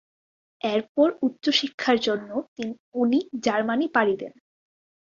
এর 0.61 0.81
পর 0.95 1.09
উচ্চশিক্ষার 1.21 1.97
জন্য 1.99 2.29
উনি 2.93 3.19
জার্মানি 3.43 3.87
পাড়ি 3.87 4.15
দেন। 4.17 4.33